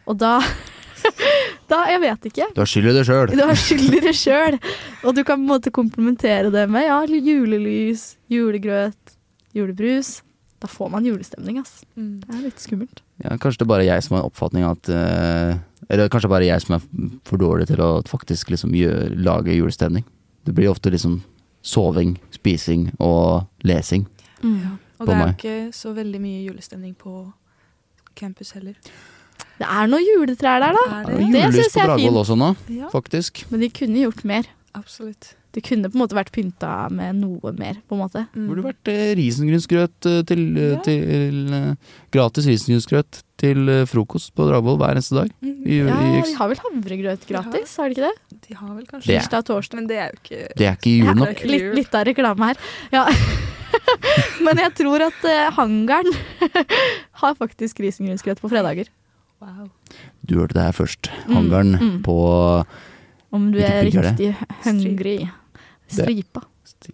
[0.07, 0.39] Og da
[1.71, 2.45] Da, jeg vet ikke.
[2.55, 3.31] Du har skyld i det sjøl.
[3.33, 4.57] Du har skyld i det sjøl.
[5.03, 9.15] Og du kan på en måte komplementere det med ja, julelys, julegrøt,
[9.55, 10.21] julebrus.
[10.63, 11.81] Da får man julestemning, ass.
[11.95, 13.01] Det er litt skummelt.
[13.23, 15.57] Ja, kanskje det er bare jeg som har en oppfatning av at uh,
[15.91, 16.85] Eller kanskje det er bare jeg som er
[17.27, 20.05] for dårlig til å faktisk liksom gjøre, lage julestemning.
[20.43, 21.21] Det blir ofte liksom
[21.63, 24.05] soving, spising og lesing.
[24.43, 24.77] Mm.
[24.99, 25.35] Og det er jo meg.
[25.37, 27.15] ikke så veldig mye julestemning på
[28.19, 28.75] campus heller.
[29.57, 30.83] Det er noen juletrær der, da.
[31.07, 31.29] Det det?
[31.33, 32.17] Det syns jeg er fint.
[32.17, 32.89] også nå, Ja.
[32.91, 33.45] faktisk.
[33.51, 34.43] Men de kunne gjort mer.
[34.75, 35.35] Absolutt.
[35.53, 38.23] Det kunne på en måte vært pynta med noe mer, på en måte.
[38.33, 38.47] Mm.
[38.49, 40.79] Burde vært eh, risengrynsgrøt eh, til, eh, Ja.
[40.87, 45.29] til eh, Gratis risengrynsgrøt til frokost på Dragvoll hver eneste dag.
[45.43, 45.61] Mhm.
[45.67, 48.39] I, Ja, i, de har vel havregrøt gratis, har de ikke det?
[48.47, 49.75] De har vel kanskje Det er- Tirsdag og torsdag.
[49.81, 51.33] Men det er jo ikke det er ikke jul nok.
[51.37, 52.57] ikke Litt, litt av reklame her.
[52.95, 53.05] Ja.
[54.45, 56.09] Men jeg tror at uh, hangaren
[57.21, 58.89] har faktisk risengrynsgrøt på fredager.
[59.41, 59.69] Wow.
[60.25, 61.09] Du hørte det her først.
[61.27, 61.95] Mm, Hangaren mm.
[62.05, 62.17] på
[63.33, 65.17] Om du er riktig hungry.
[65.93, 66.43] Stripa.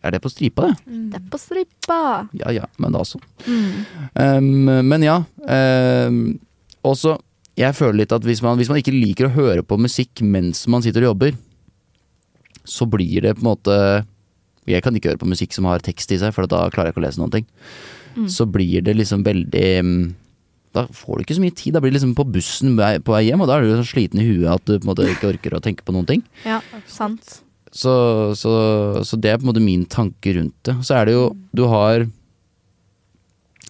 [0.04, 0.98] Er det på stripa, det?
[1.12, 2.02] Det er på stripa.
[2.38, 3.20] Ja ja, men da så.
[3.48, 3.86] Mm.
[4.14, 5.18] Um, men ja.
[5.46, 6.40] Um,
[6.86, 7.18] også,
[7.60, 10.66] jeg føler litt at hvis man, hvis man ikke liker å høre på musikk mens
[10.72, 11.36] man sitter og jobber,
[12.70, 13.76] så blir det på en måte
[14.70, 16.94] Jeg kan ikke høre på musikk som har tekst i seg, for da klarer jeg
[16.94, 17.48] ikke å lese noen ting.
[18.14, 18.28] Mm.
[18.30, 19.70] Så blir det liksom veldig
[20.76, 21.74] Da får du ikke så mye tid.
[21.74, 24.22] Da blir det liksom på bussen på vei hjem, og da er du så sliten
[24.22, 26.26] i huet at du på en måte ikke orker å tenke på noen ting.
[26.46, 27.40] Ja, sant.
[27.72, 27.92] Så,
[28.38, 28.52] så,
[29.06, 30.74] så det er på en måte min tanke rundt det.
[30.86, 32.08] Så er det jo Du har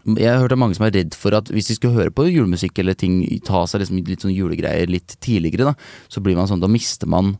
[0.07, 2.29] Jeg har hørt av mange som er redd for at hvis de skal høre på
[2.29, 6.47] julemusikk eller ting, ta seg liksom litt sånn julegreier litt tidligere, da, så blir man
[6.49, 7.35] sånn Da mister man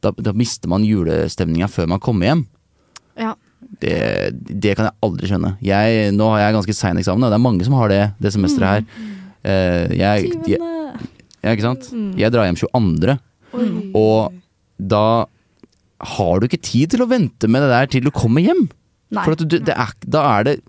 [0.00, 2.46] Da, da mister man julestemninga før man kommer hjem.
[3.20, 3.34] Ja.
[3.82, 5.50] Det, det kan jeg aldri skjønne.
[5.60, 8.32] Jeg, nå har jeg ganske sein eksamen, og det er mange som har det det
[8.32, 9.10] semesteret her.
[9.44, 10.60] Uh, jeg, jeg,
[11.44, 11.90] ikke sant?
[11.92, 12.14] Mm.
[12.16, 13.18] Jeg drar hjem 22.
[13.60, 13.68] Oi.
[14.00, 14.40] Og
[14.80, 15.04] da
[16.00, 18.68] har du ikke tid til å vente med det der til du kommer hjem.
[19.10, 19.24] Nei.
[19.24, 20.60] For at du, det er, da er det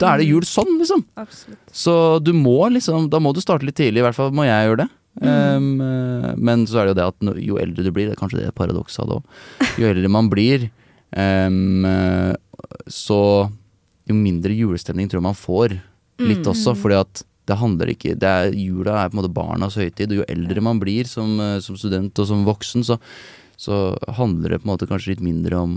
[0.00, 1.02] Da er det jul sånn, liksom.
[1.20, 1.58] Absolutt.
[1.74, 1.92] Så
[2.24, 4.84] du må liksom Da må du starte litt tidlig, i hvert fall må jeg gjøre
[4.84, 4.88] det.
[5.18, 8.20] Um, eh, men så er det jo det at jo eldre du blir, det er
[8.20, 10.68] kanskje det paradokset av det òg, jo eldre man blir,
[11.10, 11.88] um,
[12.86, 13.18] så
[14.08, 15.74] jo mindre julestemning tror jeg man får.
[16.18, 16.52] Litt Mm.
[16.52, 20.10] også, fordi at det handler ikke det er, Jula er på en måte barnas høytid,
[20.12, 22.98] og jo eldre man blir som, eh, som student og som voksen, så,
[23.58, 23.78] så
[24.18, 25.72] handler det på en måte kanskje litt mindre om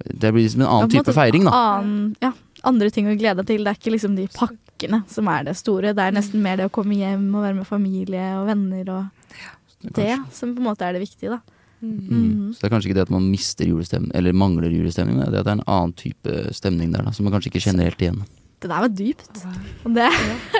[0.00, 1.52] Det blir liksom en annen ja, type måte feiring, da.
[1.76, 2.30] Annen, ja,
[2.64, 3.64] andre ting å glede deg til.
[3.66, 5.90] Det er ikke liksom de pakkene som er det store.
[5.96, 9.90] Det er nesten mer det å komme hjem og være med familie og venner og
[9.96, 11.40] det som på en måte er det viktige, da.
[11.80, 12.52] Mm.
[12.52, 15.38] Så det er kanskje ikke det at man mister julestemning, eller mangler julestemning, det er
[15.40, 18.04] at det er en annen type stemning der, da, som man kanskje ikke kjenner helt
[18.04, 18.22] igjen.
[18.60, 19.44] Det der var dypt.
[19.88, 20.08] Og det,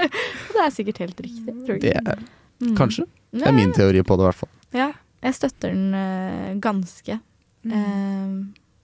[0.54, 1.56] det er sikkert helt riktig.
[1.84, 2.20] Det er
[2.60, 2.74] Mm.
[2.76, 3.06] kanskje.
[3.32, 4.48] Det er min teori på det, i hvert fall.
[4.76, 4.90] Ja,
[5.22, 7.18] jeg støtter den eh, ganske.
[7.66, 8.28] Eh,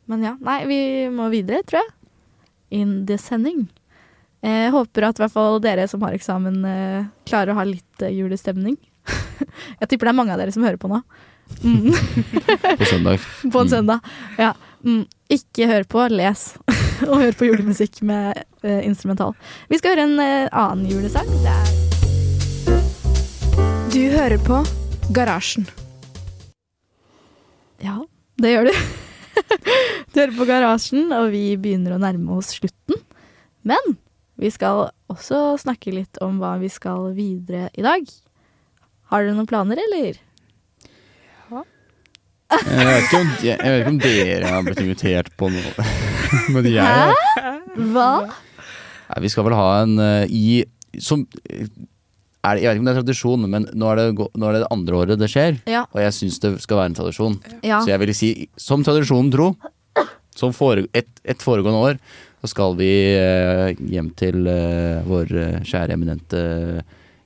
[0.07, 0.79] men ja, nei, vi
[1.11, 1.91] må videre, tror jeg.
[2.81, 3.67] In the sending.
[4.45, 8.03] Jeg håper at i hvert fall dere som har eksamen, eh, klarer å ha litt
[8.05, 8.77] eh, julestemning.
[9.81, 11.01] jeg tipper det er mange av dere som hører på nå.
[11.63, 11.93] Mm.
[12.79, 13.21] På søndag.
[13.53, 13.71] på en Mm.
[13.71, 14.01] søndag.
[14.39, 14.53] Ja.
[14.85, 15.05] Mm.
[15.31, 16.57] Ikke hør på, les.
[17.09, 19.35] Og hør på julemusikk med uh, instrumental.
[19.71, 21.27] Vi skal høre en uh, annen julesang.
[21.43, 21.67] Det er
[23.95, 24.59] Du hører på
[25.15, 25.67] Garasjen.
[27.85, 27.99] Ja,
[28.41, 28.75] det gjør du.
[30.13, 33.01] du hører på Garasjen, og vi begynner å nærme oss slutten.
[33.67, 33.97] Men
[34.41, 38.07] vi skal også snakke litt om hva vi skal videre i dag.
[39.13, 40.23] Har dere noen planer, eller?
[42.47, 45.87] Jeg vet, ikke om, jeg, jeg vet ikke om dere har blitt invitert på noe.
[46.55, 47.55] Men jeg Hæ?
[47.91, 48.11] Hva?
[49.09, 50.45] Nei, Vi skal vel ha en eh, i
[51.03, 51.25] som
[52.55, 54.61] det, Jeg vet ikke om det er tradisjon, men nå er det, nå er det
[54.63, 55.59] det andre året det skjer.
[55.67, 55.83] Ja.
[55.93, 57.35] Og jeg syns det skal være en tradisjon.
[57.67, 57.81] Ja.
[57.83, 58.31] Så jeg vil si,
[58.61, 59.49] som tradisjonen tro,
[60.37, 61.99] som fore, et, et foregående år,
[62.45, 66.43] så skal vi eh, hjem til eh, vår eh, kjære eminente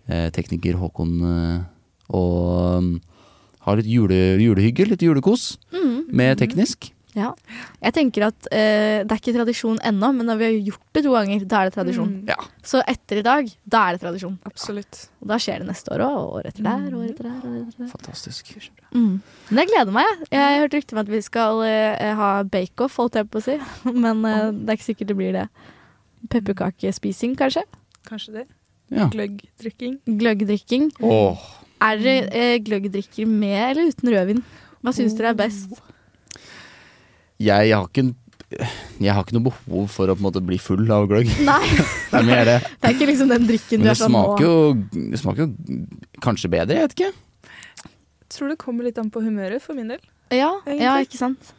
[0.09, 1.59] eh, tekniker Håkon eh,
[2.17, 2.89] og um,
[3.67, 6.09] ha litt jule, julehygge, litt julekos Mm.
[6.17, 6.89] med teknisk.
[7.17, 7.31] Ja.
[7.81, 11.03] Jeg tenker at eh, det er ikke tradisjon ennå, men når vi har gjort det
[11.07, 12.13] to ganger, da er det tradisjon.
[12.21, 12.31] Mm.
[12.31, 12.37] Ja.
[12.67, 14.37] Så etter i dag, da er det tradisjon.
[14.47, 15.01] Absolutt.
[15.23, 17.41] Og da skjer det neste år òg, og året etter der, og året etter der.
[17.41, 17.91] År etter der.
[17.97, 18.55] Fantastisk.
[18.95, 19.19] Mm.
[19.51, 20.13] Men jeg gleder meg.
[20.13, 20.31] jeg.
[20.37, 23.47] Jeg har hørt rykter om at vi skal eh, ha bake-off, holdt jeg på å
[23.49, 23.59] si.
[24.07, 25.47] Men eh, det er ikke sikkert det blir det.
[26.31, 27.67] Pepperkakespising, kanskje?
[28.07, 28.47] Kanskje det.
[28.91, 29.07] Ja.
[29.11, 30.01] Gløggdrikking.
[30.21, 30.91] Gløggdrikking.
[31.07, 31.39] Oh.
[31.81, 34.43] Er dere eh, gløggdrikker med eller uten rødvin?
[34.81, 35.79] Hva syns dere er best?
[37.41, 38.15] Jeg, har ikke en
[38.99, 41.29] jeg har ikke noe behov for å på en måte bli full av gløgg.
[41.47, 41.61] Nei,
[42.11, 42.57] Det er det.
[42.67, 44.23] det er ikke liksom den drikken Men du det er sånn nå.
[44.43, 44.55] jo,
[45.13, 45.79] det smaker jo
[46.25, 47.91] kanskje bedre, jeg vet ikke.
[48.35, 50.03] Tror det kommer litt an på humøret, for min del.
[50.35, 51.53] Ja, ja, ikke sant?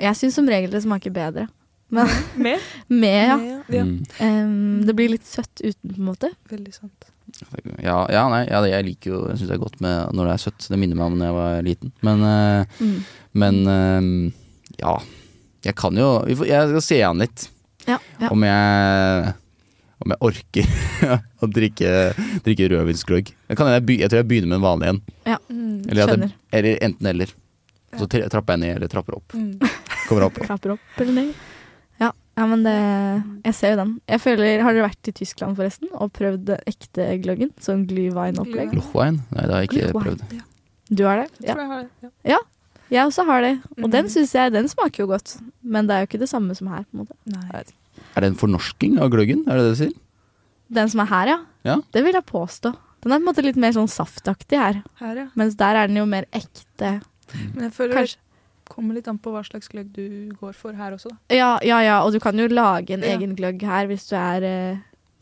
[0.00, 1.48] Jeg syns som regel det smaker bedre.
[1.92, 2.62] Men Med?
[2.92, 3.36] med, ja.
[3.40, 3.84] Med, ja.
[3.88, 3.98] Mm.
[4.20, 6.30] Um, det blir litt søtt uten, på en måte.
[6.52, 7.08] Veldig sant.
[7.82, 10.28] Ja, ja, nei, ja, det- jeg liker jo Jeg syns det er godt med når
[10.28, 10.68] det er søtt.
[10.70, 11.92] Det minner meg om da jeg var liten.
[12.06, 12.98] Men, uh, Mm.
[13.42, 14.32] men eh,
[14.82, 14.96] ja.
[15.66, 16.36] Jeg kan jo Jeg
[16.70, 17.48] skal se an litt
[17.88, 18.28] Ja, ja.
[18.30, 19.32] om jeg
[20.04, 20.66] om jeg orker
[21.42, 21.90] å drikke,
[22.44, 23.30] drikke rødvinsgløgg.
[23.48, 24.98] Jeg, jeg, jeg tror jeg begynner med en vanlig en.
[25.24, 25.38] ja.
[25.48, 26.32] Eller, Skjønner.
[26.34, 27.32] jeg, eller enten eller.
[27.96, 29.32] Så trapper jeg ned eller trapper opp.
[29.32, 29.54] Mm.
[30.10, 30.36] Kommer opp.
[30.44, 31.30] Trapper opp eller ned.
[32.02, 32.74] Ja, ja, men det
[33.48, 33.94] Jeg ser jo den.
[34.12, 37.54] Jeg føler, Har dere vært i Tyskland forresten og prøvd ekte gløggen?
[37.64, 38.74] Sånn glühwein-opplegg?
[38.76, 39.22] Glühwein?
[39.32, 40.04] Nei, det har jeg ikke Glühwein.
[40.04, 40.44] prøvd.
[40.92, 41.30] Du har det?
[41.40, 42.12] Jeg tror jeg har det.
[42.34, 42.42] Ja.
[42.90, 43.00] Ja.
[43.02, 43.54] Jeg også har det.
[43.82, 43.90] Og Mhm.
[43.90, 45.36] den syns jeg den smaker jo godt.
[45.62, 46.84] Men det er jo ikke det samme som her.
[46.84, 47.64] på en måte Nei.
[48.16, 49.46] Er det en fornorsking av gløggen?
[49.48, 49.92] Er det det du sier?
[50.72, 51.38] Den som er her, ja.
[51.64, 51.76] Ja.
[51.92, 52.74] Det vil jeg påstå.
[53.02, 54.82] Den er på en måte litt mer sånn saftaktig her.
[54.98, 55.26] Her, ja.
[55.36, 57.02] Mens der er den jo mer ekte.
[57.54, 58.16] Men jeg føler Kanskje.
[58.16, 61.16] det kommer litt an på hva slags gløgg du går for her også, da.
[61.34, 62.02] Ja, ja, ja.
[62.04, 63.16] Og du kan jo lage en Ja.
[63.16, 64.76] egen gløgg her hvis du er eh,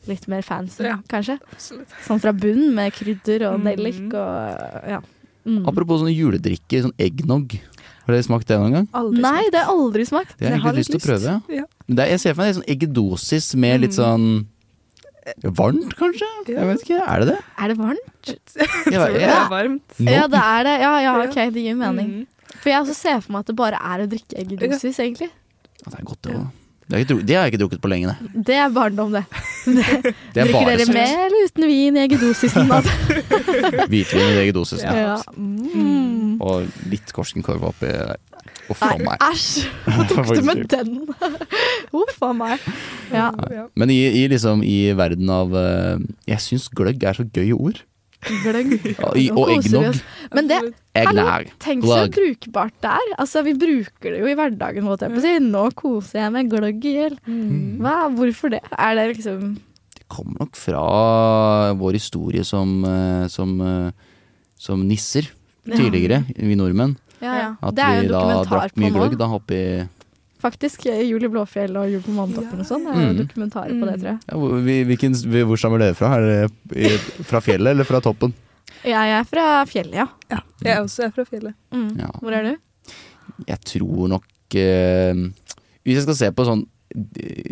[0.06, 0.96] litt mer fancy, Ja.
[1.08, 1.38] kanskje.
[1.52, 1.88] Absolutt.
[2.06, 3.64] Sånn fra bunnen med krydder og Mhm.
[3.64, 5.00] nellik og ja.
[5.44, 5.62] Mm.
[5.68, 7.56] Apropos sånne juledrikker, sånn eggnog.
[8.04, 8.86] Har dere smakt det noen gang?
[8.92, 9.52] Aldri Nei, smakt.
[9.52, 10.34] det har jeg aldri smakt.
[10.38, 11.34] Det har jeg har egentlig lyst til å prøve.
[11.56, 11.64] Ja.
[11.88, 14.00] Det er, jeg ser for meg det er sånn eggedosis med litt Mm.
[14.00, 14.26] sånn
[15.56, 16.26] Varmt, kanskje?
[16.52, 16.98] Jeg vet ikke.
[17.00, 17.36] Er det det?
[17.56, 18.10] Er det varmt?
[18.28, 19.38] Jeg tror det ja.
[19.38, 19.94] er varmt.
[20.04, 20.74] Ja, det er det.
[20.82, 22.10] Ja, ja, ok, det gir mening.
[22.10, 22.26] Mm.
[22.60, 25.30] For jeg også ser for meg at det bare er å drikke eggedosis, egentlig.
[25.80, 26.44] Ja, Det er godt, det òg.
[26.84, 28.44] Det, har jeg ikke drukket- det har jeg ikke drukket på lenge, det.
[28.46, 29.24] Det er barndom, det.
[29.64, 32.70] Det er Drikker dere med eller uten vin i eggedosisen?
[32.70, 32.92] Altså?
[33.90, 35.14] Hvitvin i eggedosisen, Ja.
[35.14, 35.16] Ja.
[35.36, 36.36] Mm.
[36.44, 38.16] Og litt Korskenkorv oppi der.
[38.72, 39.20] Uff a meg.
[39.20, 39.66] æsj!
[39.84, 40.92] Hva tok du med den?
[41.92, 42.60] Uff a meg.
[43.12, 43.30] Ja.
[43.52, 43.66] Ja.
[43.76, 45.98] Men i, i, liksom, i verden av eh,
[46.30, 47.82] Jeg syns gløgg er så gøy ord.
[48.24, 48.72] Gløgg.
[49.04, 50.00] Og, og eggnog.
[50.34, 50.58] Men det,
[50.96, 51.50] Eggnog.
[51.62, 53.12] tenk så brukbart det er.
[53.18, 54.86] Altså, vi bruker det jo i hverdagen.
[54.86, 55.36] Måtte jeg på si.
[55.44, 57.16] Nå koser jeg meg gløgg i hjel.
[57.82, 57.96] Hva?
[58.14, 58.62] Hvorfor det?
[58.78, 59.54] Er det liksom
[60.14, 60.82] kommer nok fra
[61.80, 63.90] vår historie som, eh, som, eh,
[64.58, 65.30] som nisser
[65.64, 65.76] Ja.
[65.76, 66.96] tidligere, vi nordmenn.
[67.22, 67.56] Ja, ja.
[67.62, 69.88] At Det er jo vi da drakk mye gløgg da oppi
[70.44, 72.84] Faktisk eh, Jul i Blåfjell og Jul på Månetoppen og sånn.
[72.84, 73.20] Det er jo Mm.
[73.22, 74.18] dokumentarer på det, tror jeg.
[74.28, 75.14] ja, hvor, vi- hvilken,
[75.48, 76.10] Hvor stammer dere fra?
[76.18, 78.34] Er det i, fra fjellet eller fra toppen?
[78.84, 80.40] Jeg er fra fjellet, ja.
[80.62, 81.54] Jeg også er fra fjellet.
[81.72, 81.96] Mm.
[81.98, 82.10] Ja.
[82.20, 82.56] Hvor er du?
[83.48, 85.14] Jeg tror nok eh,
[85.84, 86.66] Hvis jeg skal se på sånn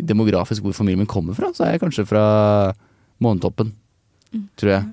[0.05, 2.73] demografisk hvor familien min kommer fra, så er jeg kanskje fra
[3.19, 3.73] Månetoppen.
[4.33, 4.45] Mm.
[4.55, 4.85] Tror jeg.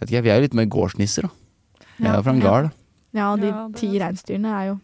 [0.00, 1.30] Vet ikke, Vi er jo litt mer gårdsnisser, da.
[2.00, 2.50] Jeg er fra en Ja.
[2.50, 2.70] gard.
[3.16, 4.74] Ja, de Ja, ti reinsdyrene er jo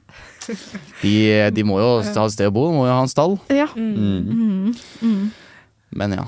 [1.02, 1.12] De,
[1.54, 3.36] de må jo ha et sted å bo, de må jo ha en stall.
[3.54, 3.68] Ja.
[3.74, 4.26] Mm.
[4.26, 4.74] Mm.
[5.02, 5.28] Mm.
[6.00, 6.24] Men ja,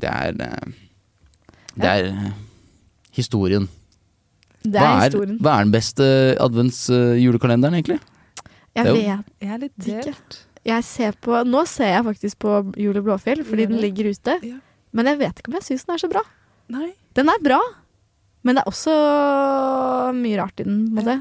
[0.00, 0.70] det er eh,
[1.74, 2.30] Det er eh,
[3.18, 3.66] historien.
[4.62, 5.38] Det er hva, er, historien.
[5.40, 6.06] hva er den beste
[6.44, 7.98] adventsjulekalenderen, egentlig?
[8.76, 10.38] Jeg det er jo- vet Jeg er litt delt.
[10.70, 14.34] Jeg ser på, nå ser jeg faktisk på Jul og Blåfjell, fordi den ligger ute.
[14.44, 14.58] Ja.
[14.92, 16.20] Men jeg vet ikke om jeg syns den er så bra.
[16.68, 16.90] Nei.
[17.16, 17.58] Den er bra,
[18.44, 18.94] men det er også
[20.14, 21.16] mye rart i den, på en måte.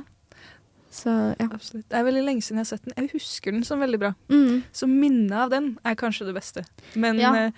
[1.00, 1.48] Så ja.
[1.48, 1.86] Absolutt.
[1.88, 2.96] Det er veldig lenge siden jeg har sett den.
[2.98, 4.14] Jeg husker den som veldig bra.
[4.34, 4.64] Mm.
[4.76, 6.66] Så minnet av den er kanskje det beste.
[7.00, 7.34] Men Ja.
[7.46, 7.52] eh,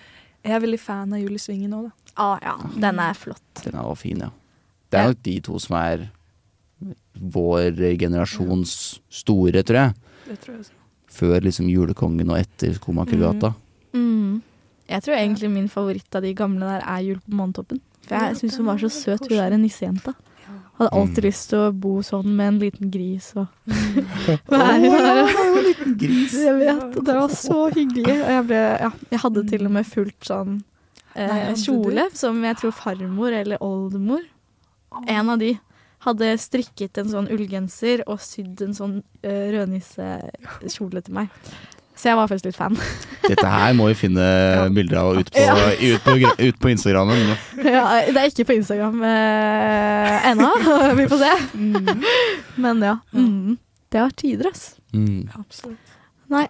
[0.45, 1.91] jeg er veldig fan av Jul i Svingen òg, da.
[2.21, 2.55] Ah, ja.
[2.77, 3.63] Den er flott.
[3.63, 4.29] Den er også fin, ja.
[4.91, 6.09] Det er nok de to som er
[7.21, 9.93] vår generasjons store, tror jeg.
[10.27, 10.77] Det tror jeg også.
[11.11, 13.53] Før liksom Julekongen og etter Skomakergata.
[13.93, 14.41] Mm.
[14.91, 17.79] Jeg tror egentlig min favoritt av de gamle der er Jul på Månetoppen.
[18.07, 20.13] For jeg syns hun var så søt, hun der nissejenta.
[20.79, 21.27] Hadde alltid Mm.
[21.27, 23.47] lyst til å bo sånn med en liten gris og
[24.49, 25.31] være oh, der.
[25.45, 26.33] en liten gris.
[26.33, 28.15] Jeg vet, og det var så hyggelig.
[28.17, 30.61] Og jeg, ble, ja, jeg hadde til og med fulgt sånn
[31.15, 34.23] eh, kjole som jeg tror farmor eller oldemor,
[35.07, 35.53] en av de,
[36.01, 41.29] hadde strikket en sånn ullgenser og sydd en sånn eh, rødnissekjole til meg.
[42.01, 42.77] Så jeg var faktisk litt fan.
[43.29, 44.23] Dette her må vi finne
[44.73, 45.41] bilder av ut på,
[45.85, 47.11] ut på, ut på Instagram.
[47.61, 50.47] ja, det er ikke på Instagram eh, ennå.
[50.97, 51.33] Vi får se.
[52.57, 52.95] Men ja.
[53.13, 53.59] Mm.
[53.93, 54.63] Det var tider, ass.
[54.95, 55.27] Mm.
[55.37, 55.93] Absolutt.
[56.33, 56.47] Nei.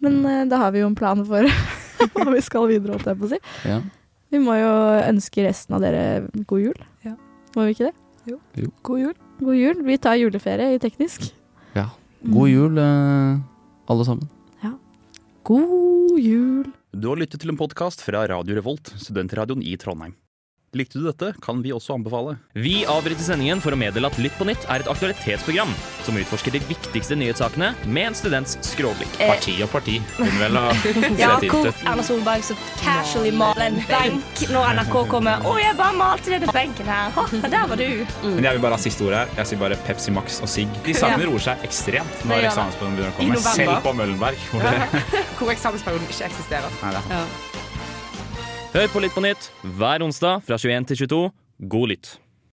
[0.00, 1.44] Men eh, da har vi jo en plan for
[2.14, 3.38] hva vi skal videre, holdt jeg på å si.
[3.68, 3.78] Ja.
[4.32, 4.72] Vi må jo
[5.02, 6.80] ønske resten av dere god jul.
[7.04, 7.14] Ja.
[7.56, 7.94] Må vi ikke det?
[8.28, 8.38] Jo.
[8.56, 8.72] Jo.
[8.88, 9.14] God jul.
[9.42, 9.84] God jul.
[9.90, 11.28] Vi tar juleferie i teknisk.
[11.76, 11.90] ja.
[12.24, 13.38] God jul, eh,
[13.92, 14.37] alle sammen.
[15.48, 16.66] God jul.
[16.92, 20.12] Du har lyttet til en podkast fra Radio Revolt, studentradioen i Trondheim.
[20.76, 22.34] Likte du dette, kan vi også anbefale.
[22.52, 25.70] Vi avbryter sendingen for å meddele at Lytt på nytt er et aktualitetsprogram
[26.04, 29.14] som utforsker de viktigste nyhetssakene med en students skråblikk.
[29.16, 29.30] Eh.
[29.32, 30.66] Parti og parti, vel ha
[31.22, 31.70] Ja, hvor.
[31.88, 35.40] Erna Solberg så casually maler en benk når NRK kommer.
[35.48, 37.88] 'Å, jeg bare malte denne benken her.' Ha, der var du.
[38.28, 39.34] Men jeg vil bare ha siste ordet her.
[39.40, 40.68] Jeg sier bare Pepsi Max og sigg.
[40.84, 41.30] De sakene Ja.
[41.32, 43.44] roer seg ekstremt når eksamensperioden begynner å komme.
[43.56, 44.36] Selv på Møllenberg.
[44.52, 45.04] Hvor det,
[45.40, 46.82] Hvor eksamensperioden ikke eksisterer.
[46.84, 47.47] Nei, det er
[48.68, 49.46] Hør på Litt på nytt
[49.78, 51.20] hver onsdag fra 21 til 22.
[51.72, 52.10] God lytt.